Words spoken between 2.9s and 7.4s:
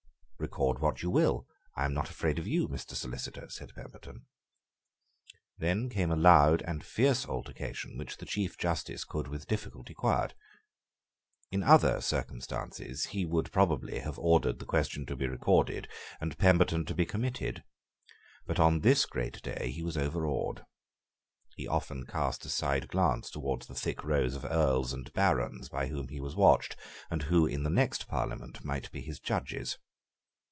Solicitor," said Pemberton. Then came a loud and fierce